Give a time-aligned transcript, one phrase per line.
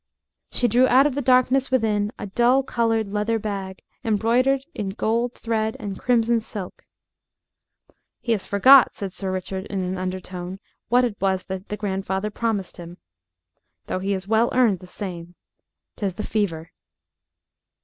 [0.49, 5.35] She drew out of the darkness within a dull colored leather bag embroidered in gold
[5.35, 6.87] thread and crimson silk.
[8.19, 10.59] "He has forgot," said Sir Richard in an undertone,
[10.89, 12.97] "what it was that the grandfather promised him.
[13.85, 15.35] Though he has well earned the same.
[15.97, 16.71] 'Tis the fever."